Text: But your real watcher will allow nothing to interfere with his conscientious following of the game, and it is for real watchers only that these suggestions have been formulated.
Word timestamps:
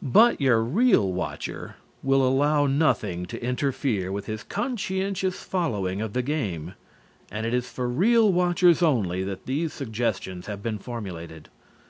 But 0.00 0.40
your 0.40 0.62
real 0.62 1.12
watcher 1.12 1.76
will 2.02 2.26
allow 2.26 2.64
nothing 2.66 3.26
to 3.26 3.44
interfere 3.44 4.10
with 4.10 4.24
his 4.24 4.42
conscientious 4.42 5.42
following 5.42 6.00
of 6.00 6.14
the 6.14 6.22
game, 6.22 6.72
and 7.30 7.44
it 7.44 7.52
is 7.52 7.68
for 7.68 7.86
real 7.86 8.32
watchers 8.32 8.80
only 8.82 9.22
that 9.24 9.44
these 9.44 9.74
suggestions 9.74 10.46
have 10.46 10.62
been 10.62 10.78
formulated. 10.78 11.50